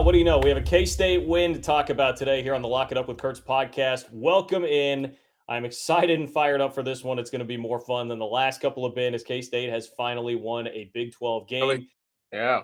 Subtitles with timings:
[0.00, 0.38] Well, what do you know?
[0.38, 2.96] We have a K State win to talk about today here on the Lock It
[2.96, 4.06] Up with Kurtz podcast.
[4.10, 5.14] Welcome in.
[5.46, 7.18] I'm excited and fired up for this one.
[7.18, 9.68] It's going to be more fun than the last couple have been as K State
[9.68, 11.86] has finally won a Big 12 game.
[12.32, 12.62] Yeah.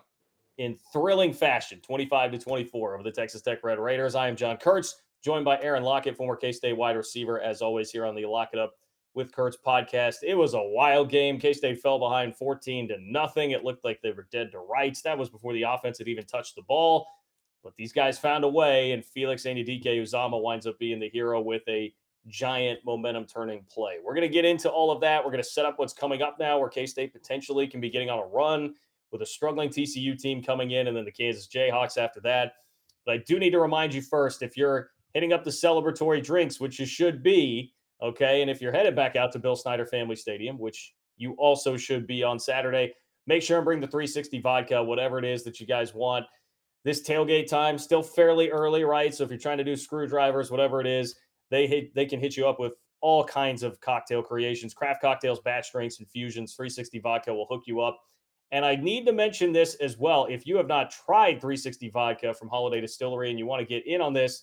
[0.56, 4.14] In thrilling fashion, 25 to 24 over the Texas Tech Red Raiders.
[4.14, 7.90] I am John Kurtz, joined by Aaron Lockett, former K State wide receiver, as always,
[7.90, 8.72] here on the Lock It Up
[9.12, 10.16] with Kurtz podcast.
[10.22, 11.38] It was a wild game.
[11.38, 13.50] K State fell behind 14 to nothing.
[13.50, 15.02] It looked like they were dead to rights.
[15.02, 17.06] That was before the offense had even touched the ball.
[17.62, 21.40] But these guys found a way, and Felix Anudike Uzomah winds up being the hero
[21.40, 21.92] with a
[22.28, 23.96] giant momentum turning play.
[24.04, 25.24] We're going to get into all of that.
[25.24, 27.90] We're going to set up what's coming up now, where K State potentially can be
[27.90, 28.74] getting on a run
[29.12, 32.52] with a struggling TCU team coming in, and then the Kansas Jayhawks after that.
[33.04, 36.60] But I do need to remind you first if you're hitting up the celebratory drinks,
[36.60, 38.42] which you should be, Okay.
[38.42, 42.06] And if you're headed back out to Bill Snyder Family Stadium, which you also should
[42.06, 42.92] be on Saturday,
[43.26, 46.26] make sure and bring the 360 vodka, whatever it is that you guys want.
[46.86, 49.12] This tailgate time still fairly early, right?
[49.12, 51.16] So if you're trying to do screwdrivers, whatever it is,
[51.50, 55.41] they hit, they can hit you up with all kinds of cocktail creations, craft cocktails,
[55.41, 56.54] batch drinks, infusions.
[56.54, 57.98] 360 vodka will hook you up.
[58.52, 60.28] And I need to mention this as well.
[60.30, 63.84] If you have not tried 360 vodka from Holiday Distillery and you want to get
[63.84, 64.41] in on this,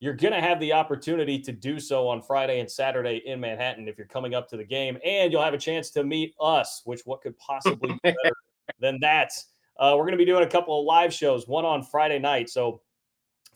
[0.00, 3.86] you're going to have the opportunity to do so on Friday and Saturday in Manhattan
[3.86, 6.82] if you're coming up to the game, and you'll have a chance to meet us,
[6.86, 8.32] which what could possibly be better
[8.80, 9.30] than that?
[9.78, 12.50] Uh, we're going to be doing a couple of live shows, one on Friday night.
[12.50, 12.80] So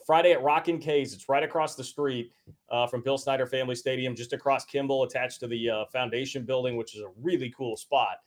[0.06, 2.32] Friday at Rockin' K's, it's right across the street
[2.70, 6.76] uh, from Bill Snyder Family Stadium, just across Kimball, attached to the uh, foundation building,
[6.76, 8.18] which is a really cool spot.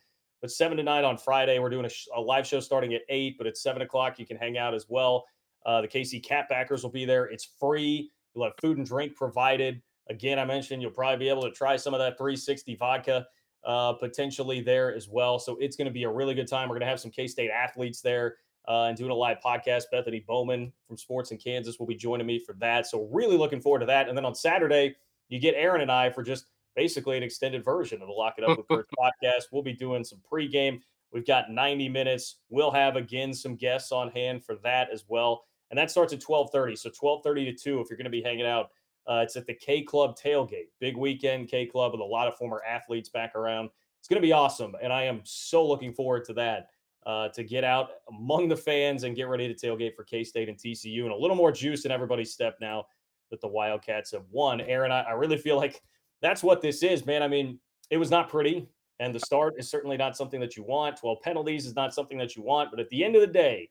[0.41, 3.01] But seven to nine on Friday, we're doing a, sh- a live show starting at
[3.09, 5.25] eight, but at seven o'clock you can hang out as well.
[5.65, 7.25] Uh, the KC Catbackers will be there.
[7.25, 8.11] It's free.
[8.35, 9.81] You'll have food and drink provided.
[10.09, 13.25] Again, I mentioned you'll probably be able to try some of that 360 vodka
[13.65, 15.39] uh, potentially there as well.
[15.39, 16.69] So it's going to be a really good time.
[16.69, 18.35] We're going to have some K State athletes there
[18.67, 19.83] uh, and doing a live podcast.
[19.91, 22.87] Bethany Bowman from Sports in Kansas will be joining me for that.
[22.87, 24.07] So really looking forward to that.
[24.07, 24.95] And then on Saturday,
[25.29, 28.43] you get Aaron and I for just basically an extended version of the Lock It
[28.43, 29.45] Up with Kurt podcast.
[29.51, 30.81] We'll be doing some pregame.
[31.11, 32.37] We've got 90 minutes.
[32.49, 36.19] We'll have again some guests on hand for that as well and that starts at
[36.19, 36.77] 12:30.
[36.77, 38.69] So 12:30 to 2 if you're going to be hanging out.
[39.07, 40.69] Uh, it's at the K Club tailgate.
[40.79, 43.69] Big weekend K Club with a lot of former athletes back around.
[43.99, 46.69] It's going to be awesome, and I am so looking forward to that.
[47.05, 50.49] Uh, to get out among the fans and get ready to tailgate for K State
[50.49, 52.85] and TCU, and a little more juice in everybody's step now
[53.29, 54.59] that the Wildcats have won.
[54.61, 55.83] Aaron, I, I really feel like
[56.21, 57.21] that's what this is, man.
[57.21, 57.59] I mean,
[57.91, 58.67] it was not pretty,
[58.99, 60.97] and the start is certainly not something that you want.
[60.97, 63.69] 12 penalties is not something that you want, but at the end of the day,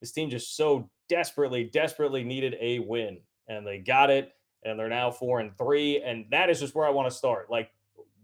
[0.00, 4.32] this team just so desperately, desperately needed a win, and they got it,
[4.66, 7.50] and they're now four and three, and that is just where I want to start.
[7.50, 7.70] Like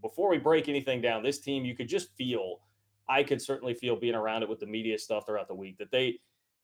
[0.03, 2.61] before we break anything down, this team you could just feel.
[3.09, 5.91] I could certainly feel being around it with the media stuff throughout the week that
[5.91, 6.19] they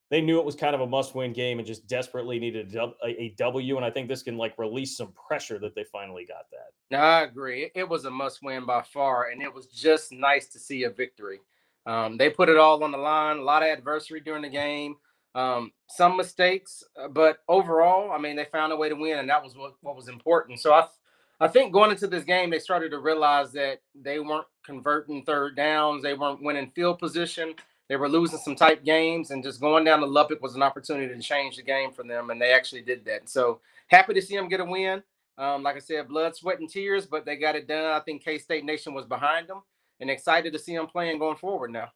[0.09, 3.75] they knew it was kind of a must-win game and just desperately needed a W.
[3.75, 6.71] And I think this can like release some pressure that they finally got that.
[6.89, 7.69] No, I agree.
[7.75, 11.39] It was a must-win by far, and it was just nice to see a victory.
[11.85, 13.37] Um, they put it all on the line.
[13.37, 14.95] A lot of adversity during the game.
[15.39, 19.29] Um, some mistakes, uh, but overall, I mean, they found a way to win, and
[19.29, 20.59] that was what, what was important.
[20.59, 20.87] So I,
[21.39, 25.55] I think going into this game, they started to realize that they weren't converting third
[25.55, 27.53] downs, they weren't winning field position,
[27.87, 31.13] they were losing some tight games, and just going down to Lubbock was an opportunity
[31.13, 33.29] to change the game for them, and they actually did that.
[33.29, 35.03] So happy to see them get a win.
[35.37, 37.93] Um, like I said, blood, sweat, and tears, but they got it done.
[37.93, 39.61] I think K State Nation was behind them,
[40.01, 41.89] and excited to see them playing going forward now.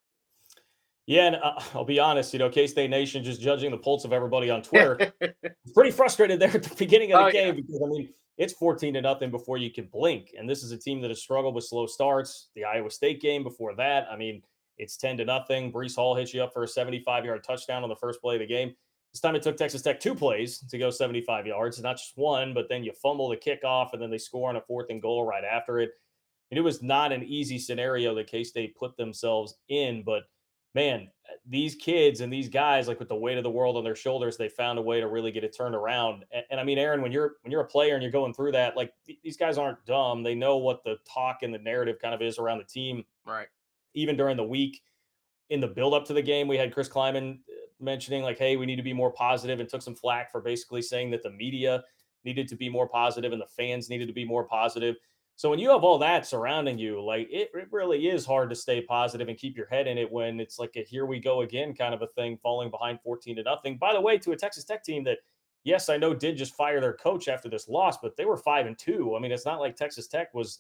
[1.06, 4.06] Yeah, and uh, I'll be honest, you know, K State Nation just judging the pulse
[4.06, 5.14] of everybody on Twitter.
[5.74, 7.62] pretty frustrated there at the beginning of the oh, game yeah.
[7.62, 10.34] because I mean it's 14 to nothing before you can blink.
[10.38, 12.50] And this is a team that has struggled with slow starts.
[12.56, 14.42] The Iowa State game before that, I mean,
[14.78, 15.72] it's 10 to nothing.
[15.72, 18.40] Breece Hall hits you up for a 75 yard touchdown on the first play of
[18.40, 18.74] the game.
[19.14, 22.56] This time it took Texas Tech two plays to go 75 yards, not just one,
[22.56, 25.24] but then you fumble the kickoff and then they score on a fourth and goal
[25.24, 25.92] right after it.
[26.50, 30.02] And it was not an easy scenario that K State put themselves in.
[30.04, 30.24] But
[30.74, 31.10] man,
[31.46, 34.38] these kids and these guys, like with the weight of the world on their shoulders,
[34.38, 36.26] they found a way to really get it turned around.
[36.32, 38.54] And, and I mean, Aaron, when you're when you're a player and you're going through
[38.54, 40.24] that, like th- these guys aren't dumb.
[40.24, 43.04] They know what the talk and the narrative kind of is around the team.
[43.26, 43.48] Right.
[43.94, 44.82] Even during the week,
[45.50, 48.56] in the build up to the game, we had Chris Klieman uh, mentioning like, "Hey,
[48.56, 51.32] we need to be more positive," and took some flack for basically saying that the
[51.32, 51.84] media
[52.24, 54.96] needed to be more positive and the fans needed to be more positive.
[55.36, 58.56] So when you have all that surrounding you, like it, it really is hard to
[58.56, 61.42] stay positive and keep your head in it when it's like a here we go
[61.42, 63.78] again kind of a thing, falling behind 14 to nothing.
[63.78, 65.20] By the way, to a Texas Tech team that,
[65.64, 68.68] yes, I know did just fire their coach after this loss, but they were five
[68.68, 69.16] and two.
[69.16, 70.60] I mean, it's not like Texas Tech was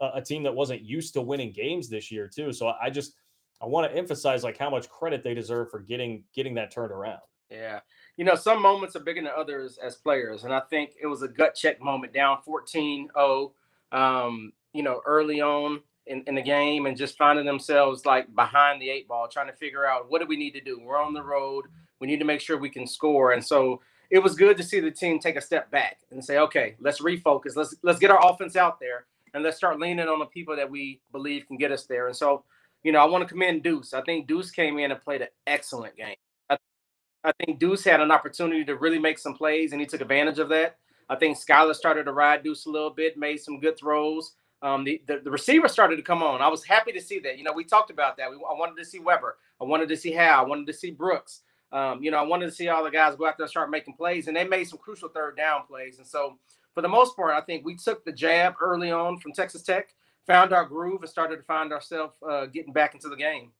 [0.00, 2.52] a, a team that wasn't used to winning games this year, too.
[2.52, 3.14] So I just
[3.62, 6.92] I want to emphasize like how much credit they deserve for getting getting that turned
[6.92, 7.20] around.
[7.50, 7.80] Yeah.
[8.16, 10.44] You know, some moments are bigger than others as players.
[10.44, 13.52] And I think it was a gut check moment down 14 0
[13.92, 18.80] um, you know, early on in, in the game and just finding themselves like behind
[18.80, 20.80] the eight ball, trying to figure out what do we need to do?
[20.80, 21.66] We're on the road.
[22.00, 23.32] We need to make sure we can score.
[23.32, 26.38] And so it was good to see the team take a step back and say,
[26.38, 27.56] okay, let's refocus.
[27.56, 30.68] Let's let's get our offense out there and let's start leaning on the people that
[30.68, 32.08] we believe can get us there.
[32.08, 32.44] And so,
[32.82, 33.94] you know, I want to commend Deuce.
[33.94, 36.16] I think Deuce came in and played an excellent game.
[36.48, 36.56] I,
[37.22, 40.40] I think Deuce had an opportunity to really make some plays and he took advantage
[40.40, 40.76] of that.
[41.10, 44.34] I think Skylar started to ride Deuce a little bit, made some good throws.
[44.62, 46.40] Um, the, the, the receiver started to come on.
[46.40, 47.36] I was happy to see that.
[47.36, 48.30] You know, we talked about that.
[48.30, 49.36] We, I wanted to see Weber.
[49.60, 50.44] I wanted to see Hal.
[50.44, 51.40] I wanted to see Brooks.
[51.72, 53.70] Um, you know, I wanted to see all the guys go out there and start
[53.70, 55.98] making plays, and they made some crucial third down plays.
[55.98, 56.38] And so,
[56.74, 59.88] for the most part, I think we took the jab early on from Texas Tech,
[60.26, 63.50] found our groove, and started to find ourselves uh, getting back into the game.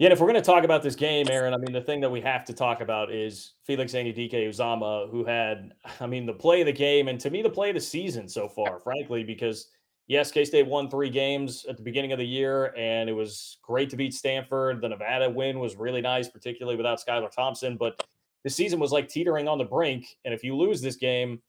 [0.00, 2.00] Yeah, and if we're going to talk about this game, Aaron, I mean, the thing
[2.00, 6.62] that we have to talk about is Felix Anudike-Uzomah, who had, I mean, the play
[6.62, 9.66] of the game, and to me, the play of the season so far, frankly, because
[10.06, 13.58] yes, K State won three games at the beginning of the year, and it was
[13.60, 14.80] great to beat Stanford.
[14.80, 18.02] The Nevada win was really nice, particularly without Skylar Thompson, but
[18.42, 20.06] the season was like teetering on the brink.
[20.24, 21.42] And if you lose this game,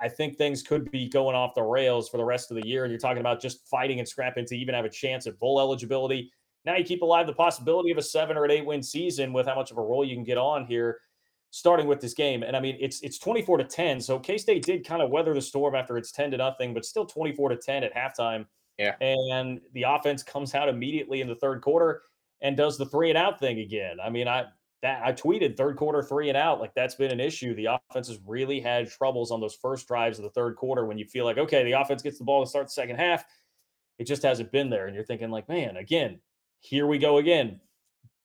[0.00, 2.84] I think things could be going off the rails for the rest of the year.
[2.84, 5.58] And you're talking about just fighting and scrapping to even have a chance at bowl
[5.58, 6.30] eligibility
[6.64, 9.46] now you keep alive the possibility of a seven or an eight win season with
[9.46, 10.98] how much of a role you can get on here
[11.50, 12.42] starting with this game.
[12.42, 14.00] And I mean, it's it's 24 to 10.
[14.00, 16.84] So K State did kind of weather the storm after it's 10 to nothing, but
[16.84, 18.46] still 24 to 10 at halftime.
[18.78, 18.96] Yeah.
[19.00, 22.02] And the offense comes out immediately in the third quarter
[22.40, 23.98] and does the three and out thing again.
[24.02, 24.46] I mean, I
[24.82, 27.54] that I tweeted third quarter three and out like that's been an issue.
[27.54, 30.98] The offense has really had troubles on those first drives of the third quarter when
[30.98, 33.24] you feel like okay, the offense gets the ball to start the second half.
[33.98, 36.18] It just hasn't been there, and you're thinking like, man, again,
[36.62, 37.60] here we go again.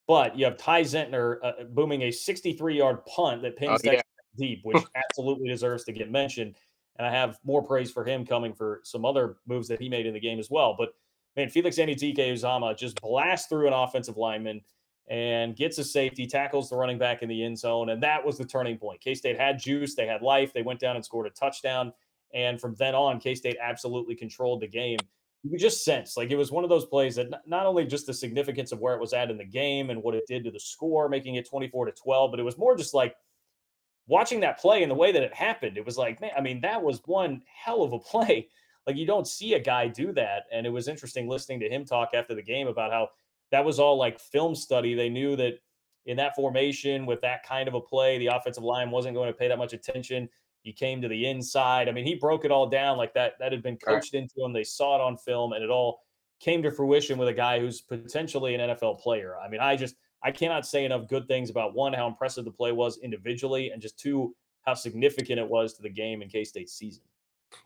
[0.07, 4.01] But you have Ty Zentner uh, booming a 63 yard punt that pins oh, yeah.
[4.37, 6.55] deep, which absolutely deserves to get mentioned.
[6.97, 10.05] And I have more praise for him coming for some other moves that he made
[10.05, 10.75] in the game as well.
[10.77, 10.93] But
[11.35, 14.61] man, Felix Anudike-Uzomah just blasts through an offensive lineman
[15.09, 17.89] and gets a safety, tackles the running back in the end zone.
[17.89, 19.01] And that was the turning point.
[19.01, 21.93] K State had juice, they had life, they went down and scored a touchdown.
[22.33, 24.99] And from then on, K State absolutely controlled the game
[25.51, 28.13] you just sense like it was one of those plays that not only just the
[28.13, 30.59] significance of where it was at in the game and what it did to the
[30.59, 33.15] score, making it 24 to 12, but it was more just like
[34.07, 35.77] watching that play and the way that it happened.
[35.77, 38.47] It was like, man, I mean, that was one hell of a play.
[38.85, 40.43] Like you don't see a guy do that.
[40.51, 43.09] And it was interesting listening to him talk after the game about how
[43.51, 44.93] that was all like film study.
[44.93, 45.59] They knew that
[46.05, 49.37] in that formation with that kind of a play, the offensive line wasn't going to
[49.37, 50.29] pay that much attention.
[50.63, 51.87] He came to the inside.
[51.87, 53.33] I mean, he broke it all down like that.
[53.39, 54.21] That had been coached right.
[54.23, 54.53] into him.
[54.53, 56.01] They saw it on film, and it all
[56.39, 59.37] came to fruition with a guy who's potentially an NFL player.
[59.39, 62.51] I mean, I just I cannot say enough good things about one how impressive the
[62.51, 64.35] play was individually, and just two
[64.65, 67.03] how significant it was to the game in K State's season.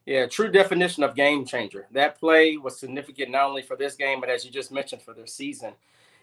[0.05, 1.87] Yeah, true definition of game changer.
[1.91, 5.13] That play was significant not only for this game, but as you just mentioned, for
[5.13, 5.73] their season.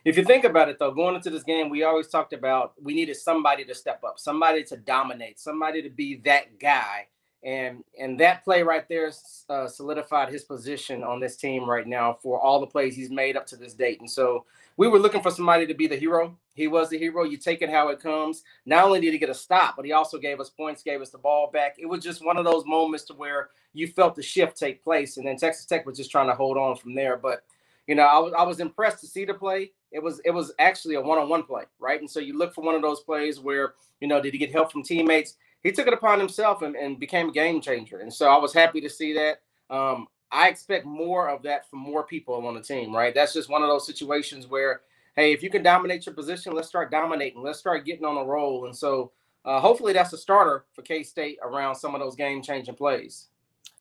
[0.04, 2.94] If you think about it, though, going into this game, we always talked about we
[2.94, 7.08] needed somebody to step up, somebody to dominate, somebody to be that guy.
[7.44, 9.12] And and that play right there
[9.48, 13.36] uh, solidified his position on this team right now for all the plays he's made
[13.36, 14.00] up to this date.
[14.00, 14.44] And so
[14.76, 16.36] we were looking for somebody to be the hero.
[16.54, 17.22] He was the hero.
[17.22, 18.42] You take it how it comes.
[18.66, 21.10] Not only did he get a stop, but he also gave us points, gave us
[21.10, 21.76] the ball back.
[21.78, 25.16] It was just one of those moments to where you felt the shift take place,
[25.16, 27.16] and then Texas Tech was just trying to hold on from there.
[27.16, 27.44] But
[27.88, 29.73] you know, I was I was impressed to see the play.
[29.90, 31.99] It was it was actually a one-on-one play, right?
[31.99, 34.52] And so you look for one of those plays where you know, did he get
[34.52, 35.35] help from teammates?
[35.62, 37.99] he took it upon himself and, and became a game changer.
[37.99, 39.40] And so I was happy to see that.
[39.71, 43.14] Um, I expect more of that from more people on the team, right?
[43.14, 44.83] That's just one of those situations where,
[45.16, 47.42] hey, if you can dominate your position, let's start dominating.
[47.42, 48.66] Let's start getting on a roll.
[48.66, 49.12] And so
[49.45, 53.28] uh, hopefully that's a starter for K State around some of those game changing plays.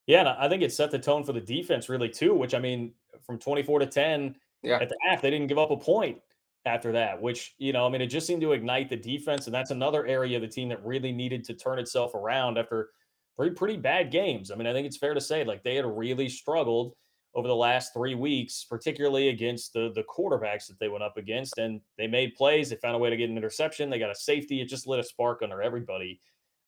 [0.08, 2.60] Yeah, and I think it set the tone for the defense really too, which I
[2.60, 2.94] mean,
[3.26, 4.80] from 24 to 10 yeah.
[4.82, 6.18] at the half, they didn't give up a point
[6.66, 9.46] after that, which, you know, I mean, it just seemed to ignite the defense.
[9.46, 12.90] And that's another area of the team that really needed to turn itself around after
[13.36, 14.50] three pretty bad games.
[14.50, 16.94] I mean, I think it's fair to say like they had really struggled
[17.36, 21.58] over the last three weeks, particularly against the the quarterbacks that they went up against.
[21.58, 22.70] And they made plays.
[22.70, 23.90] They found a way to get an interception.
[23.90, 24.62] They got a safety.
[24.62, 26.20] It just lit a spark under everybody.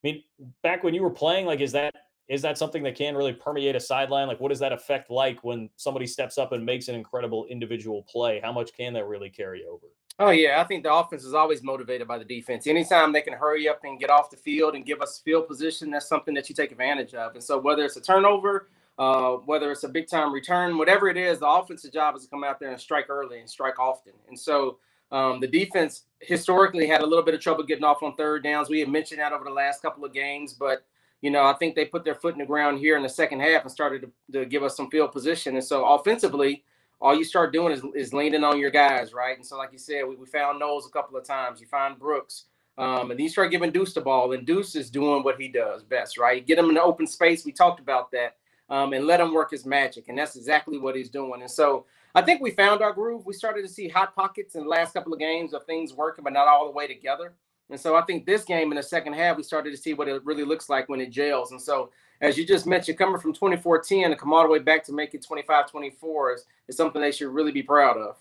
[0.04, 0.24] I mean,
[0.62, 1.94] back when you were playing, like, is that
[2.30, 4.28] is that something that can really permeate a sideline?
[4.28, 8.04] Like, what is that effect like when somebody steps up and makes an incredible individual
[8.04, 8.40] play?
[8.42, 9.88] How much can that really carry over?
[10.20, 12.68] Oh yeah, I think the offense is always motivated by the defense.
[12.68, 15.90] Anytime they can hurry up and get off the field and give us field position,
[15.90, 17.34] that's something that you take advantage of.
[17.34, 18.68] And so whether it's a turnover,
[19.00, 22.30] uh, whether it's a big time return, whatever it is, the offensive job is to
[22.30, 24.12] come out there and strike early and strike often.
[24.28, 24.78] And so
[25.12, 28.70] um, the defense historically had a little bit of trouble getting off on third downs.
[28.70, 30.84] We had mentioned that over the last couple of games, but
[31.22, 33.42] you know, I think they put their foot in the ground here in the second
[33.42, 35.56] half and started to, to give us some field position.
[35.56, 36.64] And so offensively,
[37.02, 39.36] all you start doing is, is leaning on your guys, right?
[39.36, 41.60] And so, like you said, we, we found Knowles a couple of times.
[41.62, 42.46] You find Brooks.
[42.78, 45.50] Um, and then you start giving Deuce the ball, and Deuce is doing what he
[45.50, 46.46] does best, right?
[46.46, 47.44] Get him in the open space.
[47.44, 48.38] We talked about that.
[48.70, 50.10] Um, and let him work his magic.
[50.10, 51.42] And that's exactly what he's doing.
[51.42, 53.26] And so I think we found our groove.
[53.26, 56.24] We started to see hot pockets in the last couple of games of things working,
[56.24, 57.34] but not all the way together.
[57.70, 60.08] And so I think this game in the second half, we started to see what
[60.08, 61.52] it really looks like when it gels.
[61.52, 64.84] And so, as you just mentioned, coming from 24-10 to come all the way back
[64.86, 68.18] to make it 25-24 is, is something they should really be proud of.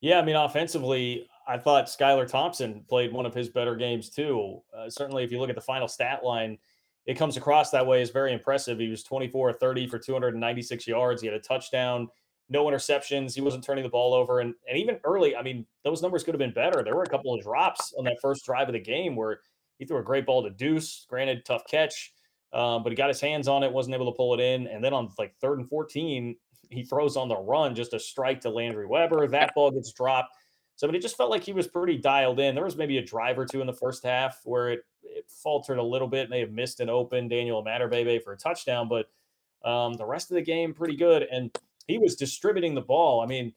[0.00, 4.62] Yeah, I mean, offensively, I thought Skylar Thompson played one of his better games too.
[4.76, 6.58] Uh, certainly, if you look at the final stat line,
[7.06, 8.78] it comes across that way as very impressive.
[8.78, 11.22] He was 24 30 for 296 yards.
[11.22, 12.08] He had a touchdown
[12.48, 13.34] no interceptions.
[13.34, 14.40] He wasn't turning the ball over.
[14.40, 16.82] And, and even early, I mean, those numbers could have been better.
[16.82, 19.40] There were a couple of drops on that first drive of the game where
[19.78, 21.06] he threw a great ball to Deuce.
[21.08, 22.12] Granted, tough catch,
[22.52, 24.68] um, but he got his hands on it, wasn't able to pull it in.
[24.68, 26.36] And then on like third and 14,
[26.70, 29.26] he throws on the run just a strike to Landry Weber.
[29.28, 30.34] That ball gets dropped.
[30.76, 32.54] So, but it just felt like he was pretty dialed in.
[32.54, 35.78] There was maybe a drive or two in the first half where it, it faltered
[35.78, 39.06] a little bit, may have missed an open Daniel Imatorbhebhe for a touchdown, but
[39.68, 41.26] um, the rest of the game pretty good.
[41.32, 41.50] And
[41.86, 43.20] he was distributing the ball.
[43.20, 43.52] I mean,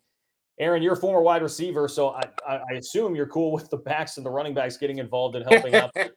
[0.59, 4.17] Aaron, you're a former wide receiver, so I, I, assume you're cool with the backs
[4.17, 5.91] and the running backs getting involved and helping out.
[5.93, 6.09] but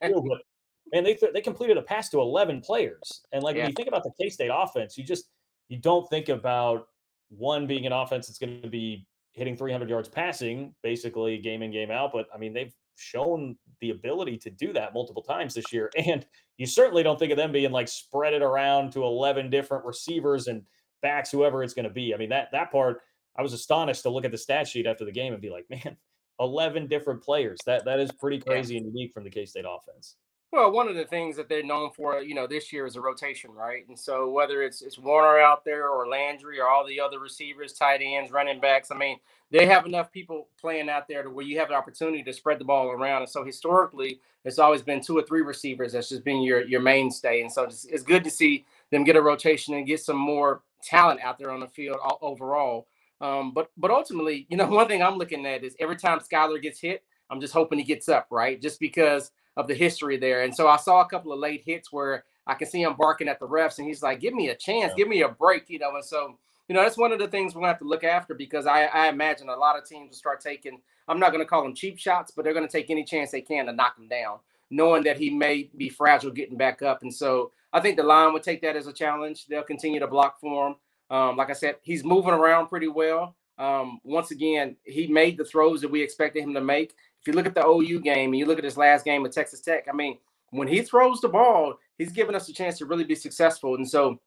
[0.92, 3.62] man, they they completed a pass to 11 players, and like yeah.
[3.62, 5.30] when you think about the K State offense, you just
[5.68, 6.88] you don't think about
[7.28, 11.70] one being an offense that's going to be hitting 300 yards passing, basically game in
[11.70, 12.12] game out.
[12.12, 16.26] But I mean, they've shown the ability to do that multiple times this year, and
[16.58, 20.48] you certainly don't think of them being like spread it around to 11 different receivers
[20.48, 20.62] and
[21.02, 22.14] backs, whoever it's going to be.
[22.14, 23.02] I mean, that that part,
[23.36, 25.66] I was astonished to look at the stat sheet after the game and be like,
[25.70, 25.96] man,
[26.40, 27.58] 11 different players.
[27.66, 30.16] That that is pretty crazy and unique from the K State offense.
[30.52, 33.00] Well, one of the things that they're known for, you know, this year is a
[33.00, 33.88] rotation, right?
[33.88, 37.72] And so whether it's it's Warner out there or Landry or all the other receivers,
[37.72, 39.18] tight ends, running backs, I mean,
[39.50, 42.58] they have enough people playing out there to where you have an opportunity to spread
[42.58, 43.22] the ball around.
[43.22, 46.82] And so historically, it's always been two or three receivers that's just been your your
[46.82, 47.40] mainstay.
[47.40, 50.60] And so it's, it's good to see them get a rotation and get some more
[50.82, 52.86] talent out there on the field overall.
[53.20, 56.60] Um, but but ultimately, you know, one thing I'm looking at is every time Skylar
[56.60, 58.60] gets hit, I'm just hoping he gets up, right?
[58.60, 60.42] Just because of the history there.
[60.42, 63.28] And so I saw a couple of late hits where I can see him barking
[63.28, 65.78] at the refs, and he's like, "Give me a chance, give me a break," you
[65.78, 65.94] know.
[65.94, 66.36] And so
[66.68, 68.84] you know that's one of the things we're gonna have to look after because I,
[68.84, 70.80] I imagine a lot of teams will start taking.
[71.08, 73.66] I'm not gonna call them cheap shots, but they're gonna take any chance they can
[73.66, 74.38] to knock him down,
[74.70, 77.02] knowing that he may be fragile getting back up.
[77.02, 79.46] And so I think the line would take that as a challenge.
[79.46, 80.76] They'll continue to block for him.
[81.10, 83.36] Um, like I said, he's moving around pretty well.
[83.58, 86.94] Um, once again, he made the throws that we expected him to make.
[87.20, 89.32] If you look at the OU game and you look at his last game with
[89.32, 90.18] Texas Tech, I mean,
[90.50, 93.74] when he throws the ball, he's giving us a chance to really be successful.
[93.76, 94.20] And so,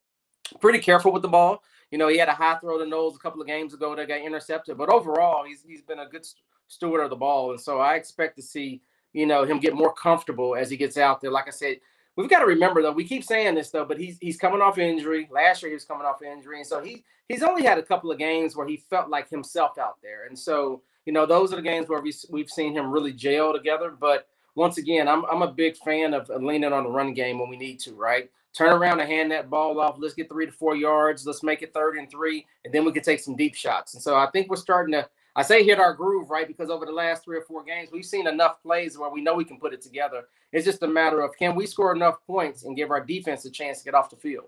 [0.62, 1.62] pretty careful with the ball.
[1.92, 4.08] You know, he had a high throw to Knowles a couple of games ago that
[4.08, 6.25] got intercepted, but overall, he's he's been a good
[6.68, 7.52] steward of the ball.
[7.52, 8.82] And so, I expect to see
[9.14, 11.32] you know him get more comfortable as he gets out there.
[11.32, 11.78] Like I said,
[12.16, 12.92] we've got to remember though.
[12.92, 15.28] We keep saying this though, but he's he's coming off injury.
[15.32, 18.12] Last year he was coming off injury, and so he he's only had a couple
[18.12, 20.26] of games where he felt like himself out there.
[20.28, 23.54] And so you know those are the games where we we've seen him really gel
[23.54, 23.92] together.
[23.92, 27.50] But once again, I'm I'm a big fan of leaning on the run game when
[27.50, 28.30] we need to, right?
[28.54, 29.98] Turn around and hand that ball off.
[30.00, 31.28] Let's get three to four yards.
[31.28, 33.94] Let's make it third and three, and then we can take some deep shots.
[33.94, 36.48] And so I think we're starting to I say hit our groove, right?
[36.48, 39.34] Because over the last three or four games, we've seen enough plays where we know
[39.34, 40.24] we can put it together.
[40.54, 43.51] It's just a matter of can we score enough points and give our defense a
[43.51, 44.48] chance to get off the field.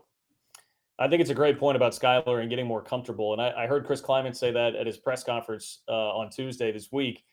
[0.99, 3.33] I think it's a great point about Skylar and getting more comfortable.
[3.33, 6.71] And I, I heard Chris Klieman say that at his press conference uh, on Tuesday
[6.71, 7.23] this week.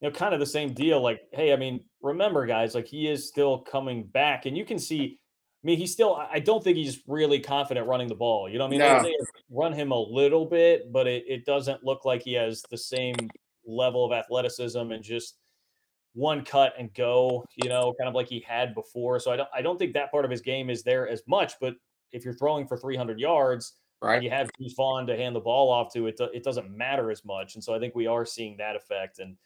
[0.00, 1.00] You know, kind of the same deal.
[1.00, 4.78] Like, hey, I mean, remember, guys, like he is still coming back, and you can
[4.78, 5.20] see
[5.62, 8.48] I mean, he's still, I don't think he's really confident running the ball.
[8.48, 8.80] You know I mean?
[8.80, 9.00] No.
[9.00, 9.14] They
[9.48, 13.14] run him a little bit, but it, it doesn't look like he has the same
[13.64, 15.36] level of athleticism and just
[16.14, 19.20] one cut and go, you know, kind of like he had before.
[19.20, 21.54] So I don't, I don't think that part of his game is there as much.
[21.60, 21.74] But
[22.10, 25.92] if you're throwing for 300 yards, right, you have Vaughn to hand the ball off
[25.94, 27.54] to, it, it doesn't matter as much.
[27.54, 29.20] And so I think we are seeing that effect.
[29.20, 29.36] And,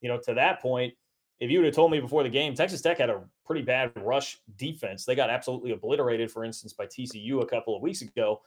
[0.00, 0.94] you know, to that point,
[1.38, 3.92] if you would have told me before the game, Texas Tech had a pretty bad
[3.96, 5.04] rush defense.
[5.04, 8.40] They got absolutely obliterated, for instance, by TCU a couple of weeks ago.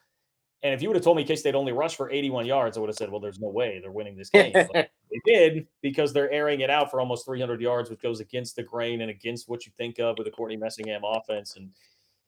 [0.62, 2.82] And if you would have told me K State only rushed for 81 yards, I
[2.82, 4.52] would have said, well, there's no way they're winning this game.
[4.74, 4.90] they
[5.24, 9.02] did because they're airing it out for almost 300 yards, which goes against the grain
[9.02, 11.70] and against what you think of with the Courtney Messingham offense and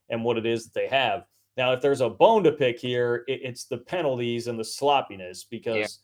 [0.09, 1.25] and what it is that they have.
[1.57, 5.43] Now, if there's a bone to pick here, it, it's the penalties and the sloppiness
[5.43, 5.99] because.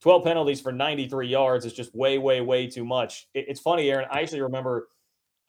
[0.00, 3.28] 12 penalties for 93 yards is just way, way, way too much.
[3.34, 4.08] It, it's funny, Aaron.
[4.10, 4.88] I actually remember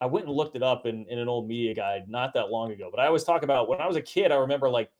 [0.00, 2.72] I went and looked it up in, in an old media guide not that long
[2.72, 2.88] ago.
[2.90, 4.90] But I always talk about when I was a kid, I remember like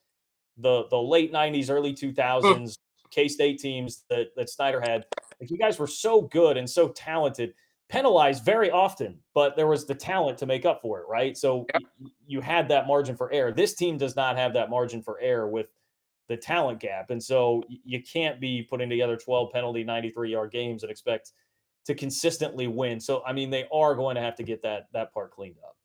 [0.57, 2.77] the the late 90s, early 2000s
[3.11, 5.05] K State teams that, that Snyder had.
[5.41, 7.53] Like you guys were so good and so talented,
[7.89, 11.37] penalized very often, but there was the talent to make up for it, right?
[11.37, 11.83] So yep.
[12.27, 13.53] you had that margin for error.
[13.53, 15.67] This team does not have that margin for error with
[16.33, 17.11] the talent gap.
[17.11, 21.33] And so you can't be putting together 12 penalty 93 yard games and expect
[21.85, 22.99] to consistently win.
[22.99, 25.77] So I mean they are going to have to get that that part cleaned up.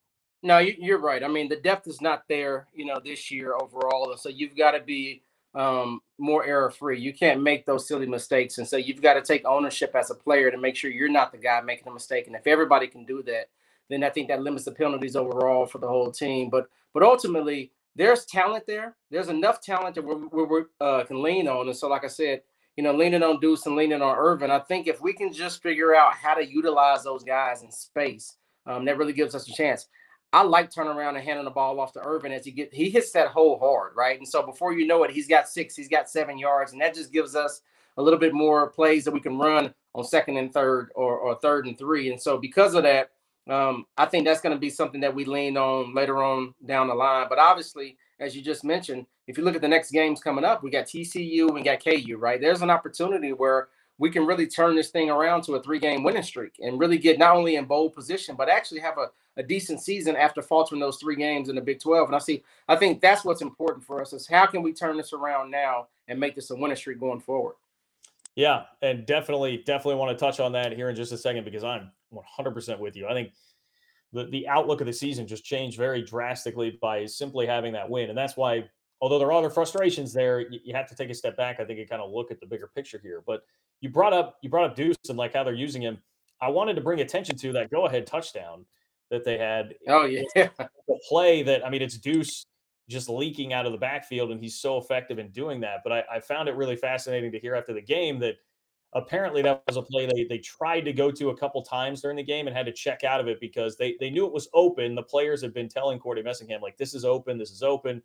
[0.42, 1.22] No, you're right.
[1.22, 4.16] I mean the depth is not there, you know, this year overall.
[4.16, 5.22] So you've got to be
[5.54, 7.00] um, more error free.
[7.00, 10.16] You can't make those silly mistakes, and so you've got to take ownership as a
[10.16, 12.28] player to make sure you're not the guy making a mistake.
[12.28, 13.50] And if everybody can do that,
[13.90, 16.50] then I think that limits the penalties overall for the whole team.
[16.52, 18.96] But but ultimately, there's talent there.
[19.10, 21.68] There's enough talent that we uh, can lean on.
[21.68, 22.42] And so, like I said,
[22.76, 25.64] you know, leaning on Deuce and leaning on Ervin, I think if we can just
[25.64, 29.54] figure out how to utilize those guys in space, um, that really gives us a
[29.54, 29.88] chance.
[30.32, 32.90] I like turning around and handing the ball off to Ervin as he get he
[32.90, 34.18] hits that hole hard, right?
[34.18, 36.94] And so before you know it, he's got six, he's got seven yards, and that
[36.94, 37.62] just gives us
[37.98, 41.36] a little bit more plays that we can run on second and third or, or
[41.40, 42.12] third and three.
[42.12, 43.10] And so because of that,
[43.50, 46.88] um, I think that's going to be something that we lean on later on down
[46.88, 47.28] the line.
[47.30, 50.64] But obviously, as you just mentioned, if you look at the next games coming up,
[50.64, 52.42] we got TCU, we got KU, right?
[52.42, 56.24] There's an opportunity where we can really turn this thing around to a three-game winning
[56.24, 59.82] streak and really get not only in bold position, but actually have a, a decent
[59.82, 62.10] season after faltering those three games in the Big 12.
[62.10, 64.98] And I see, I think that's what's important for us is how can we turn
[64.98, 67.56] this around now and make this a winning streak going forward?
[68.38, 71.64] Yeah, and definitely, definitely want to touch on that here in just a second because
[71.64, 73.08] I'm 100% with you.
[73.08, 73.32] I think
[74.14, 78.10] the, the outlook of the season just changed very drastically by simply having that win.
[78.10, 78.70] And that's why,
[79.02, 81.66] although there are other frustrations there, you, you have to take a step back, I
[81.66, 83.24] think, and kind of look at the bigger picture here.
[83.26, 83.42] But
[83.82, 85.98] you brought up you brought up Deuce and like how they're using him.
[86.40, 88.66] I wanted to bring attention to that go ahead touchdown
[89.10, 89.74] that they had.
[89.88, 92.46] Oh yeah, the play that I mean, it's Deuce
[92.88, 95.82] just leaking out of the backfield, and he's so effective in doing that.
[95.84, 98.36] But I, I found it really fascinating to hear after the game that
[98.94, 102.18] apparently that was a play they, they tried to go to a couple times during
[102.18, 104.48] the game and had to check out of it because they, they knew it was
[104.54, 104.96] open.
[104.96, 108.02] The players had been telling Courtney Messingham, like, this is open, this is open.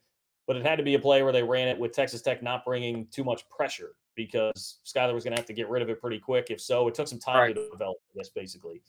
[0.46, 2.64] But it had to be a play where they ran it with Texas Tech not
[2.64, 6.00] bringing too much pressure because Skylar was going to have to get rid of it
[6.00, 6.48] pretty quick.
[6.50, 7.54] If so, it took some time right.
[7.54, 8.82] to develop this basically.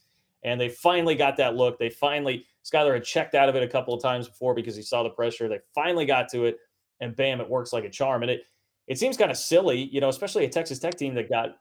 [0.43, 1.77] And they finally got that look.
[1.77, 4.81] They finally, Skylar had checked out of it a couple of times before because he
[4.81, 5.47] saw the pressure.
[5.49, 6.57] They finally got to it,
[7.01, 8.23] and bam, it works like a charm.
[8.23, 8.43] And it,
[8.87, 11.57] it seems kind of silly, you know, especially a Texas Tech team that got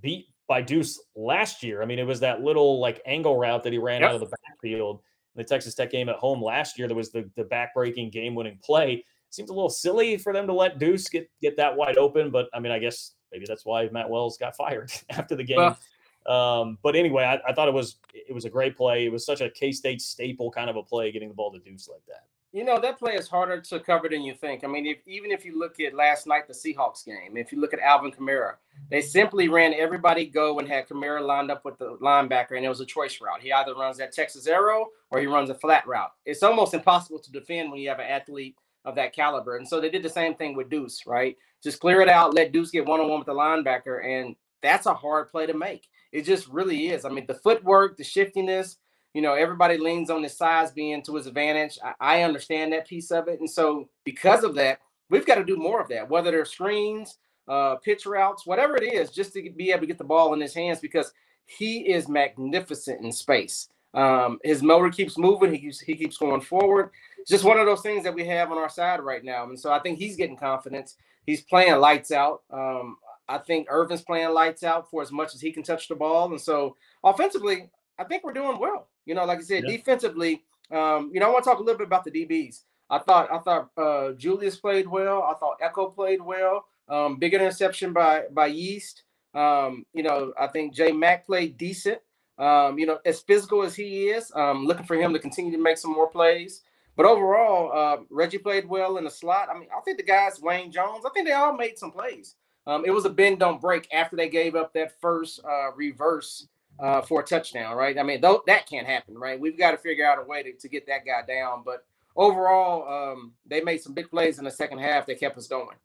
[0.00, 1.82] beat by Deuce last year.
[1.82, 4.10] I mean, it was that little like angle route that he ran yep.
[4.10, 5.00] out of the backfield
[5.36, 6.88] in the Texas Tech game at home last year.
[6.88, 9.04] There was the the backbreaking game winning play.
[9.30, 12.48] Seems a little silly for them to let Deuce get get that wide open, but
[12.54, 15.58] I mean, I guess maybe that's why Matt Wells got fired after the game.
[15.58, 15.78] Well,
[16.26, 19.06] um, but anyway, I, I, thought it was it was a great play.
[19.06, 21.58] It was such a K State staple kind of a play, getting the ball to
[21.58, 22.24] Deuce like that.
[22.52, 24.64] You know, that play is harder to cover than you think.
[24.64, 27.60] I mean, if, even if you look at last night, the Seahawks game, if you
[27.60, 28.54] look at Alvin Kamara,
[28.90, 32.70] they simply ran everybody go and had Kamara lined up with the linebacker, and it
[32.70, 33.42] was a choice route.
[33.42, 36.12] He either runs that Texas arrow or he runs a flat route.
[36.24, 39.56] It's almost impossible to defend when you have an athlete of that caliber.
[39.56, 41.36] And so they did the same thing with Deuce, right?
[41.62, 44.04] Just clear it out, let Deuce get one on one with the linebacker.
[44.04, 45.88] And that's a hard play to make.
[46.12, 47.04] It just really is.
[47.04, 48.78] I mean, the footwork, the shiftiness,
[49.14, 51.78] you know, everybody leans on his size being to his advantage.
[51.82, 53.40] I, I understand that piece of it.
[53.40, 57.18] And so because of that, we've got to do more of that, whether they're screens,
[57.48, 60.40] uh, pitch routes, whatever it is, just to be able to get the ball in
[60.40, 61.12] his hands because
[61.46, 63.68] he is magnificent in space.
[63.94, 65.52] Um, his motor keeps moving.
[65.52, 66.90] He keeps he keeps going forward.
[67.18, 69.44] It's just one of those things that we have on our side right now.
[69.44, 70.96] And so I think he's getting confidence.
[71.24, 72.42] He's playing lights out.
[72.52, 75.94] Um, I think Ervin's playing lights out for as much as he can touch the
[75.94, 76.30] ball.
[76.30, 78.88] And so offensively, I think we're doing well.
[79.04, 79.76] You know, like I said, yeah.
[79.76, 82.62] defensively, um, you know, I want to talk a little bit about the DBs.
[82.90, 85.22] I thought I thought uh, Julius played well.
[85.22, 86.64] I thought Ekow played well.
[86.88, 89.02] Um, big interception by by Yeast.
[89.34, 91.98] Um, you know, I think Jay Mack played decent.
[92.38, 95.62] Um, you know, as physical as he is, um, looking for him to continue to
[95.62, 96.62] make some more plays.
[96.96, 99.48] But overall, uh, Reggie played well in the slot.
[99.52, 102.36] I mean, I think the guys, Wayne Jones, I think they all made some plays.
[102.68, 106.48] Um, it was a bend don't break after they gave up that first uh, reverse
[106.78, 107.98] uh, for a touchdown, right?
[107.98, 109.40] I mean, th- that can't happen, right?
[109.40, 111.62] We've got to figure out a way to, to get that guy down.
[111.64, 115.48] But overall, um, they made some big plays in the second half that kept us
[115.48, 115.76] going.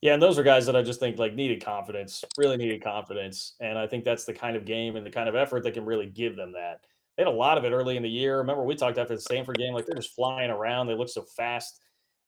[0.00, 3.52] Yeah, and those are guys that I just think like needed confidence, really needed confidence,
[3.60, 5.84] and I think that's the kind of game and the kind of effort that can
[5.84, 6.80] really give them that.
[7.16, 8.38] They had a lot of it early in the year.
[8.38, 10.86] Remember, we talked after the Stanford game, like they're just flying around.
[10.86, 11.80] They look so fast,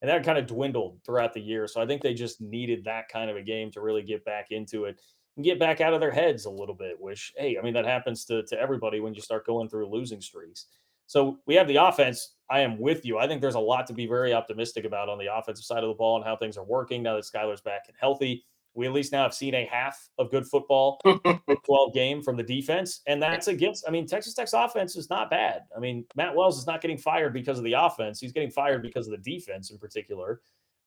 [0.03, 1.65] and that kind of dwindled throughout the year.
[1.65, 4.51] So I think they just needed that kind of a game to really get back
[4.51, 4.99] into it
[5.37, 6.97] and get back out of their heads a little bit.
[6.99, 10.19] Which, hey, I mean, that happens to to everybody when you start going through losing
[10.19, 10.67] streaks.
[11.07, 12.35] So we have the offense.
[12.49, 13.17] I am with you.
[13.17, 15.89] I think there's a lot to be very optimistic about on the offensive side of
[15.89, 18.43] the ball and how things are working now that Skylar's back and healthy.
[18.75, 20.99] We at least now have seen a half of good football,
[21.65, 23.01] 12 game from the defense.
[23.07, 25.61] And that's against, I mean, Texas Tech's offense is not bad.
[25.75, 28.19] I mean, Matt Wells is not getting fired because of the offense.
[28.19, 30.41] He's getting fired because of the defense in particular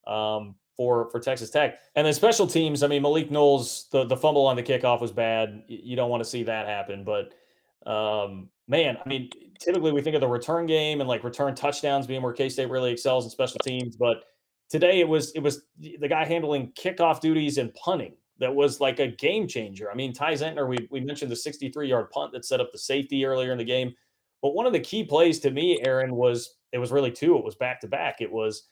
[0.06, 1.78] um, for, for Texas Tech.
[1.94, 5.12] And then special teams, I mean, Malik Knowles, the, the fumble on the kickoff was
[5.12, 5.62] bad.
[5.68, 7.04] You don't want to see that happen.
[7.04, 7.34] But
[7.88, 12.06] um, man, I mean, typically we think of the return game and like return touchdowns
[12.06, 14.24] being where K State really excels in special teams, but
[14.68, 18.98] today it was it was the guy handling kickoff duties and punting that was like
[18.98, 19.90] a game changer.
[19.90, 22.78] I mean, Ty Zentner, we we mentioned the 63 yard punt that set up the
[22.78, 23.94] safety earlier in the game,
[24.42, 27.36] but one of the key plays to me, Aaron, was it was really two.
[27.36, 28.20] It was back to back.
[28.20, 28.68] It was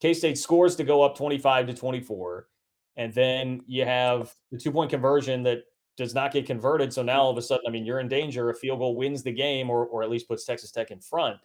[0.00, 2.48] K State scores to go up 25 to 24.
[2.96, 5.62] And then you have the two point conversion that
[5.96, 6.92] does not get converted.
[6.92, 8.50] So now all of a sudden, I mean, you're in danger.
[8.50, 11.36] A field goal wins the game or, or at least puts Texas Tech in front.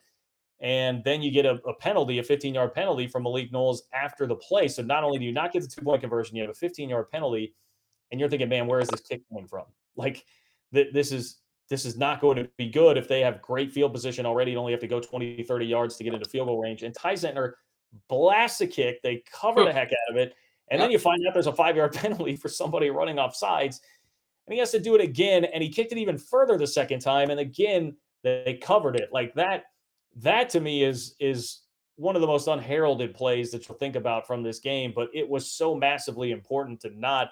[0.60, 4.26] And then you get a, a penalty, a 15 yard penalty from Malik Knowles after
[4.26, 4.68] the play.
[4.68, 6.90] So not only do you not get the two point conversion, you have a 15
[6.90, 7.54] yard penalty.
[8.12, 9.66] And you're thinking, man, where is this kick coming from?
[9.96, 10.26] Like,
[10.74, 11.40] th- this is
[11.70, 14.58] this is not going to be good if they have great field position already and
[14.58, 16.84] only have to go 20, 30 yards to get into field goal range.
[16.84, 17.54] And Ty Zentner
[18.08, 19.02] blasts a kick.
[19.02, 20.34] They cover the heck out of it.
[20.72, 23.82] And then you find out there's a five yard penalty for somebody running off sides
[24.48, 27.00] and he has to do it again and he kicked it even further the second
[27.00, 29.66] time and again they covered it like that
[30.16, 31.62] that to me is is
[31.96, 35.28] one of the most unheralded plays that you'll think about from this game but it
[35.28, 37.30] was so massively important to not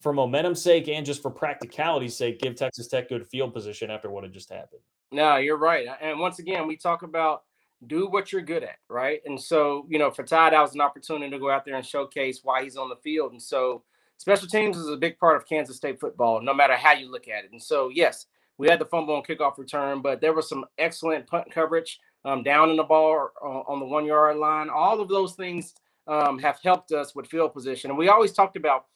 [0.00, 4.10] for momentum's sake and just for practicality's sake give texas tech good field position after
[4.10, 4.80] what had just happened
[5.12, 7.42] no you're right and once again we talk about
[7.86, 10.80] do what you're good at right and so you know for Ty that was an
[10.80, 13.84] opportunity to go out there and showcase why he's on the field and so
[14.18, 17.28] special teams is a big part of Kansas State football, no matter how you look
[17.28, 17.52] at it.
[17.52, 18.26] And so, yes,
[18.58, 22.42] we had the fumble on kickoff return, but there was some excellent punt coverage um,
[22.42, 24.68] down in the ball uh, on the one yard line.
[24.68, 25.74] All of those things
[26.06, 27.90] um, have helped us with field position.
[27.90, 28.86] And we always talked about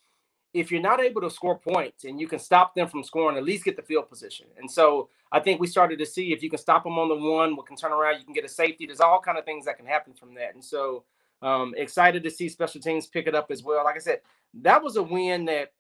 [0.52, 3.44] if you're not able to score points and you can stop them from scoring, at
[3.44, 4.46] least get the field position.
[4.58, 7.14] And so I think we started to see if you can stop them on the
[7.14, 8.84] one, we can turn around, you can get a safety.
[8.84, 10.54] There's all kind of things that can happen from that.
[10.54, 11.04] And so
[11.40, 13.84] um, excited to see special teams pick it up as well.
[13.84, 14.20] Like I said,
[14.60, 15.72] that was a win that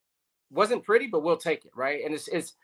[0.50, 2.04] wasn't pretty, but we'll take it, right?
[2.04, 2.54] And it's it's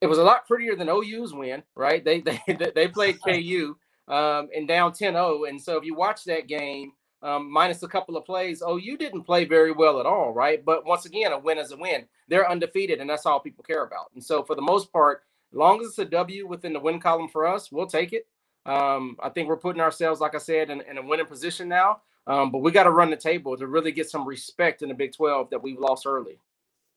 [0.00, 2.04] it was a lot prettier than OU's win, right?
[2.10, 2.40] They they
[2.74, 3.76] they played KU
[4.08, 5.48] um, and down 10-0.
[5.48, 9.22] And so if you watch that game, um, minus a couple of plays, OU didn't
[9.22, 10.64] play very well at all, right?
[10.64, 12.06] But once again, a win is a win.
[12.28, 14.10] They're undefeated, and that's all people care about.
[14.14, 16.98] And so for the most part, as long as it's a W within the win
[16.98, 18.26] column for us, we'll take it.
[18.66, 22.00] Um, I think we're putting ourselves, like I said, in, in a winning position now.
[22.26, 24.94] Um, but we got to run the table to really get some respect in the
[24.94, 26.38] Big 12 that we've lost early.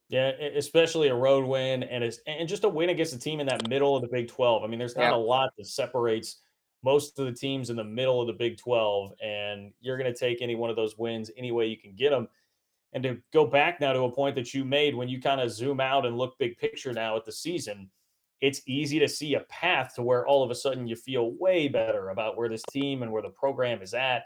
[0.10, 3.48] Yeah, especially a road win and it's, and just a win against a team in
[3.48, 4.64] that middle of the Big 12.
[4.64, 5.16] I mean, there's not yeah.
[5.16, 6.42] a lot that separates
[6.84, 10.18] most of the teams in the middle of the Big 12, and you're going to
[10.18, 12.28] take any one of those wins any way you can get them.
[12.92, 15.52] And to go back now to a point that you made when you kind of
[15.52, 17.90] zoom out and look big picture now at the season,
[18.42, 21.68] it's easy to see a path to where all of a sudden you feel way
[21.68, 24.26] better about where this team and where the program is at.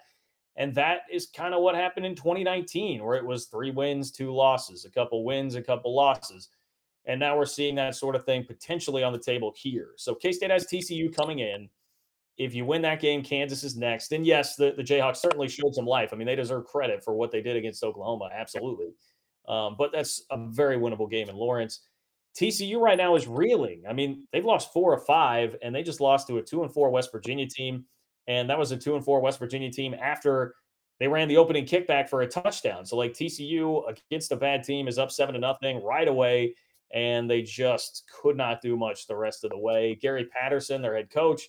[0.58, 4.34] And that is kind of what happened in 2019, where it was three wins, two
[4.34, 6.50] losses, a couple wins, a couple losses.
[7.06, 9.92] And now we're seeing that sort of thing potentially on the table here.
[9.98, 11.70] So K State has TCU coming in.
[12.38, 14.12] If you win that game, Kansas is next.
[14.12, 16.10] And yes, the, the Jayhawks certainly showed some life.
[16.12, 18.30] I mean, they deserve credit for what they did against Oklahoma.
[18.34, 18.94] Absolutely.
[19.48, 21.82] Um, but that's a very winnable game in Lawrence.
[22.38, 23.84] TCU right now is reeling.
[23.90, 26.72] I mean, they've lost four or five, and they just lost to a two and
[26.72, 27.86] four West Virginia team.
[28.28, 30.56] And that was a two and four West Virginia team after
[31.00, 32.86] they ran the opening kickback for a touchdown.
[32.86, 36.56] So, like TCU against a bad team is up seven to nothing right away,
[36.94, 39.96] and they just could not do much the rest of the way.
[40.02, 41.44] Gary Patterson, their head coach,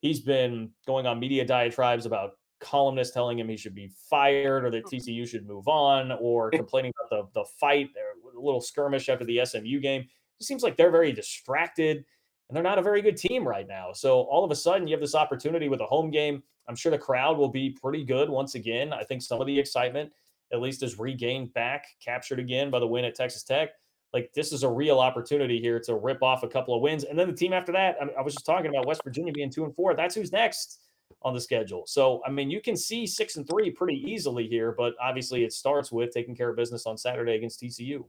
[0.00, 4.70] he's been going on media diatribes about columnists telling him he should be fired or
[4.70, 9.24] that TCU should move on or complaining about the, the fight, a little skirmish after
[9.24, 10.02] the SMU game.
[10.40, 12.04] It seems like they're very distracted
[12.48, 13.92] and they're not a very good team right now.
[13.92, 16.42] So all of a sudden, you have this opportunity with a home game.
[16.68, 18.92] I'm sure the crowd will be pretty good once again.
[18.92, 20.12] I think some of the excitement,
[20.52, 23.70] at least, is regained back, captured again by the win at Texas Tech.
[24.12, 27.18] Like this is a real opportunity here to rip off a couple of wins, and
[27.18, 27.96] then the team after that.
[28.00, 29.94] I, mean, I was just talking about West Virginia being two and four.
[29.94, 30.80] That's who's next
[31.22, 31.84] on the schedule.
[31.86, 35.52] So I mean, you can see six and three pretty easily here, but obviously it
[35.52, 38.04] starts with taking care of business on Saturday against TCU.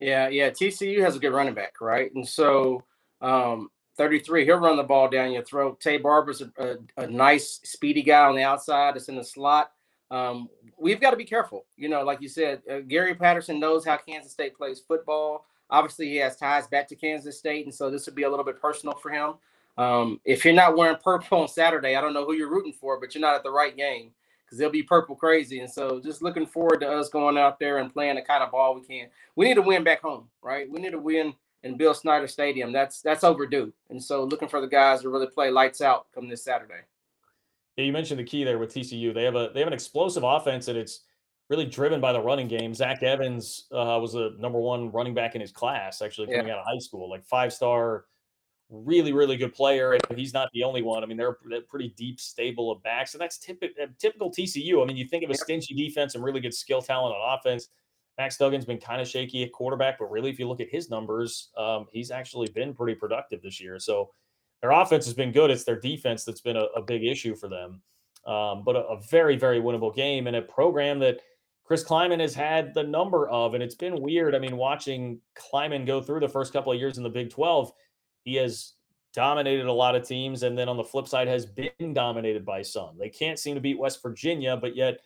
[0.00, 0.50] Yeah, yeah.
[0.50, 2.10] TCU has a good running back, right?
[2.14, 2.82] And so
[3.20, 5.80] um, 33, he'll run the ball down your throat.
[5.80, 8.96] Taye Barber's a, a, a nice, speedy guy on the outside.
[8.96, 9.72] It's in the slot.
[10.10, 11.64] Um, we've got to be careful.
[11.76, 15.46] You know, like you said, uh, Gary Patterson knows how Kansas State plays football.
[15.70, 18.44] Obviously, he has ties back to Kansas State, and so this would be a little
[18.44, 19.34] bit personal for him.
[19.76, 23.00] Um, if you're not wearing purple on Saturday, I don't know who you're rooting for,
[23.00, 24.10] but you're not at the right game
[24.44, 25.60] because they'll be purple crazy.
[25.60, 28.52] And so just looking forward to us going out there and playing the kind of
[28.52, 29.08] ball we can.
[29.34, 30.70] We need to win back home, right?
[30.70, 32.72] We need to win in Bill Snyder Stadium.
[32.72, 33.72] That's that's overdue.
[33.90, 36.82] And so looking for the guys to really play lights out come this Saturday.
[37.76, 39.12] Yeah, you mentioned the key there with TCU.
[39.12, 41.00] They have a they have an explosive offense and it's
[41.50, 42.72] really driven by the running game.
[42.72, 46.54] Zach Evans uh, was the number one running back in his class, actually coming yeah.
[46.54, 48.04] out of high school, like five star
[48.70, 51.02] really, really good player, and he's not the only one.
[51.02, 54.82] I mean, they're, they're pretty deep stable of backs, and that's typical typical TCU.
[54.82, 57.68] I mean, you think of a stingy defense and really good skill talent on offense.
[58.18, 60.88] Max Duggan's been kind of shaky at quarterback, but really, if you look at his
[60.88, 63.78] numbers, um, he's actually been pretty productive this year.
[63.78, 64.10] So
[64.62, 65.50] their offense has been good.
[65.50, 67.82] It's their defense that's been a, a big issue for them.
[68.26, 71.20] Um, but a, a, very, very winnable game and a program that
[71.64, 74.34] Chris Klieman has had the number of, and it's been weird.
[74.34, 77.72] I mean, watching Klieman go through the first couple of years in the Big 12,
[78.22, 78.74] he has
[79.12, 82.62] dominated a lot of teams, and then on the flip side, has been dominated by
[82.62, 82.96] some.
[82.98, 85.00] They can't seem to beat West Virginia, but yet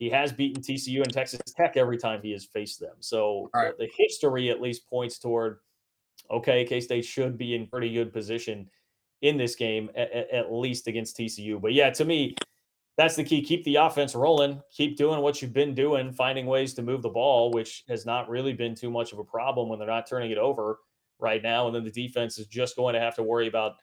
[0.00, 2.94] he has beaten TCU and Texas Tech every time he has faced them.
[3.00, 3.76] So right.
[3.76, 5.58] the, the history at least points toward
[6.30, 8.68] okay, K State should be in pretty good position
[9.20, 11.60] in this game, at, at, least against TCU.
[11.60, 12.34] But yeah, to me,
[12.96, 13.42] that's the key.
[13.42, 14.62] Keep the offense rolling.
[14.72, 18.30] Keep doing what you've been doing, finding ways to move the ball, which has not
[18.30, 20.78] really been too much of a problem when they're not turning it over
[21.18, 21.66] right now.
[21.66, 23.74] And then the defense is just going to have to worry about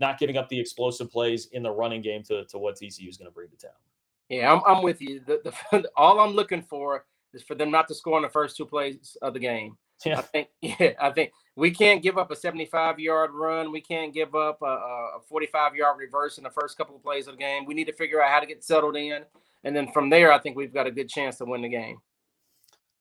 [0.00, 3.16] not giving up the explosive plays in the running game to, to what TCU is
[3.16, 3.72] going to bring to town.
[4.28, 5.20] Yeah, I'm, I'm with you.
[5.26, 8.56] The, the, all I'm looking for is for them not to score in the first
[8.56, 9.76] two plays of the game.
[10.04, 10.18] Yeah.
[10.18, 13.72] I think, yeah, I think we can't give up a 75 yard run.
[13.72, 17.26] We can't give up a, a 45 yard reverse in the first couple of plays
[17.26, 17.64] of the game.
[17.64, 19.22] We need to figure out how to get settled in.
[19.64, 21.98] And then from there, I think we've got a good chance to win the game.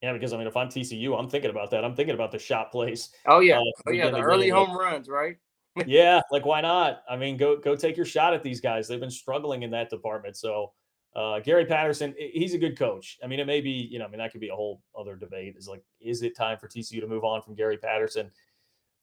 [0.01, 1.85] Yeah, because I mean, if I'm TCU, I'm thinking about that.
[1.85, 3.09] I'm thinking about the shot plays.
[3.25, 5.37] Oh yeah, uh, oh yeah, the early home runs, right?
[5.87, 7.03] yeah, like why not?
[7.09, 8.85] I mean, go go take your shot at these guys.
[8.85, 10.35] They've been struggling in that department.
[10.35, 10.73] So
[11.15, 13.19] uh, Gary Patterson, he's a good coach.
[13.23, 15.15] I mean, it may be, you know, I mean, that could be a whole other
[15.15, 15.55] debate.
[15.57, 18.31] Is like, is it time for TCU to move on from Gary Patterson?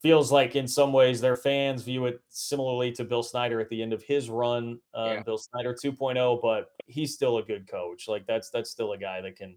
[0.01, 3.81] Feels like in some ways their fans view it similarly to Bill Snyder at the
[3.81, 5.23] end of his run, uh, yeah.
[5.23, 8.07] Bill Snyder 2.0, but he's still a good coach.
[8.07, 9.55] Like that's that's still a guy that can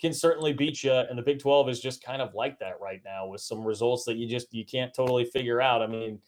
[0.00, 0.92] can certainly beat you.
[0.92, 4.04] And the Big 12 is just kind of like that right now with some results
[4.04, 5.80] that you just you can't totally figure out.
[5.80, 6.20] I mean,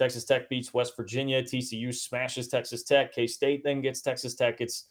[0.00, 4.62] Texas Tech beats West Virginia, TCU smashes Texas Tech, K State then gets Texas Tech.
[4.62, 4.86] It's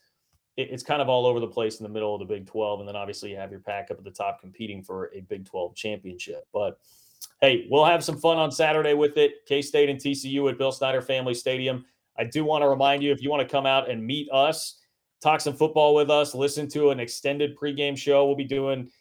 [0.56, 2.82] it's kind of all over the place in the middle of the Big 12.
[2.82, 5.46] And then obviously you have your pack up at the top competing for a Big
[5.46, 6.46] 12 championship.
[6.54, 6.78] But
[7.42, 9.46] hey, we'll have some fun on Saturday with it.
[9.48, 11.86] K State and TCU at Bill Snyder Family Stadium.
[12.16, 14.80] I do want to remind you if you want to come out and meet us,
[15.24, 18.28] talk some football with us, listen to an extended pregame show.
[18.28, 18.92] We'll be doing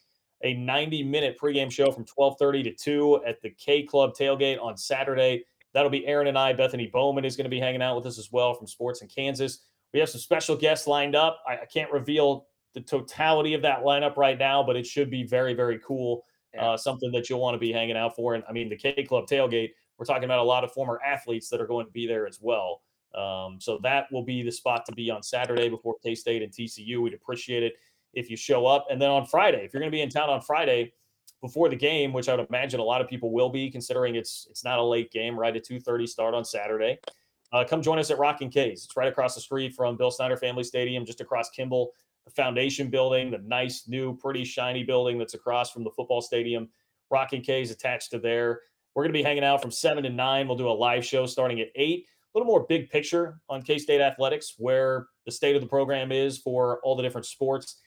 [0.43, 4.75] a 90 minute pregame show from 12:30 to 2 at the K Club tailgate on
[4.75, 5.43] Saturday.
[5.73, 6.53] That'll be Aaron and I.
[6.53, 9.07] Bethany Bowman is going to be hanging out with us as well from Sports in
[9.07, 9.59] Kansas.
[9.93, 11.41] We have some special guests lined up.
[11.47, 15.23] I, I can't reveal the totality of that lineup right now, but it should be
[15.23, 16.23] very, very cool.
[16.53, 16.71] Yeah.
[16.71, 18.35] Uh, something that you'll want to be hanging out for.
[18.35, 21.49] And I mean, the K Club tailgate, we're talking about a lot of former athletes
[21.49, 22.81] that are going to be there as well.
[23.13, 26.51] Um, so that will be the spot to be on Saturday before K State and
[26.51, 27.01] TCU.
[27.01, 27.73] We'd appreciate it
[28.13, 28.87] if you show up.
[28.89, 30.93] And then on Friday, if you're going to be in town on Friday
[31.41, 34.47] before the game, which I would imagine a lot of people will be, considering it's
[34.49, 35.55] it's not a late game, right?
[35.55, 36.99] A 2:30 start on Saturday.
[37.51, 38.85] Uh, come join us at Rockin' K's.
[38.85, 41.91] It's right across the street from Bill Snyder Family Stadium, just across Kimball,
[42.25, 46.69] the foundation building, the nice, new, pretty shiny building that's across from the football stadium.
[47.09, 48.61] Rockin' K's attached to there.
[48.93, 50.47] We're going to be hanging out from 7 to 9.
[50.47, 53.77] We'll do a live show starting at 8 a little more big picture on K
[53.77, 57.77] State athletics, where the state of the program is for all the different sports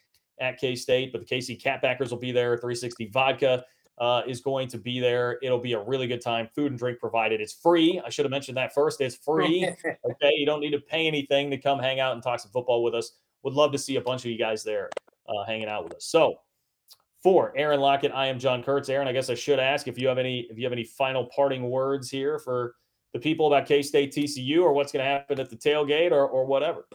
[0.43, 1.13] at K State.
[1.13, 2.57] But the KC Catbackers will be there.
[2.57, 3.65] 360 Vodka
[3.99, 5.39] uh, is going to be there.
[5.43, 6.49] It'll be a really good time.
[6.55, 7.41] Food and drink provided.
[7.41, 8.01] It's free.
[8.05, 9.01] I should have mentioned that first.
[9.01, 9.69] It's free.
[9.87, 10.33] okay.
[10.35, 12.95] You don't need to pay anything to come hang out and talk some football with
[12.95, 13.13] us.
[13.45, 14.91] Would love to see a bunch of you guys there
[15.29, 16.05] uh, hanging out with us.
[16.05, 16.37] So,
[17.23, 18.89] for Aaron Lockett, I am John Kurtz.
[18.89, 21.27] Aaron, I guess I should ask if you have any if you have any final
[21.27, 22.75] parting words here for
[23.13, 26.27] the people about K State TCU or what's going to happen at the tailgate or,
[26.27, 26.87] or whatever?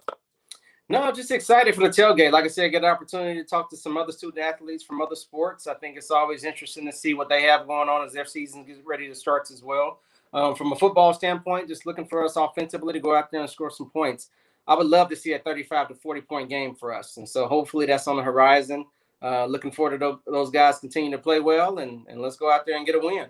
[0.90, 2.32] No, just excited for the tailgate.
[2.32, 5.16] Like I said, get an opportunity to talk to some other student athletes from other
[5.16, 5.68] sports.
[5.68, 8.64] I think it's always interesting to see what they have going on as their season
[8.64, 10.00] gets ready to start as well.
[10.34, 13.50] Um, from a football standpoint, just looking for us offensively to go out there and
[13.50, 14.30] score some points.
[14.66, 17.18] I would love to see a 35 to 40 point game for us.
[17.18, 18.86] And so hopefully that's on the horizon.
[19.22, 22.66] Uh, looking forward to those guys continue to play well and, and let's go out
[22.66, 23.28] there and get a win.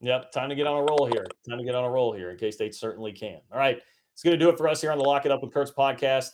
[0.00, 1.26] Yep, time to get on a roll here.
[1.48, 3.40] Time to get on a roll here in case they certainly can.
[3.52, 3.80] All right,
[4.12, 5.70] it's going to do it for us here on the Lock It Up with Kurtz
[5.70, 6.30] podcast.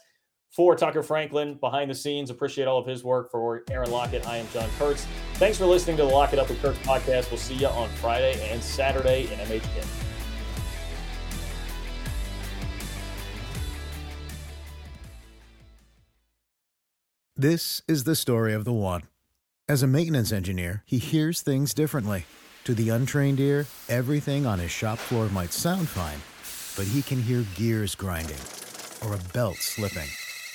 [0.55, 3.33] For Tucker Franklin behind the scenes, appreciate all of his work.
[3.33, 5.05] For Aaron Lockett, I am John Kurtz.
[5.35, 7.29] Thanks for listening to the Lock It Up with Kurtz podcast.
[7.33, 9.85] We'll see you on Friday and Saturday in MHK.
[17.35, 19.03] This is the story of the one.
[19.69, 22.27] As a maintenance engineer, he hears things differently
[22.62, 26.21] to the untrained ear, everything on his shop floor might sound fine,
[26.77, 28.38] but he can hear gears grinding
[29.05, 30.09] or a belt slipping.